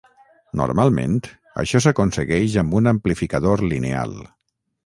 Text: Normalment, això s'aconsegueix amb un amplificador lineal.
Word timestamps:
Normalment, 0.61 1.19
això 1.65 1.83
s'aconsegueix 1.87 2.57
amb 2.63 2.79
un 2.81 2.93
amplificador 2.93 3.67
lineal. 3.75 4.21